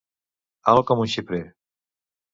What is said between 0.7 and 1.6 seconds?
Alt com un xiprer.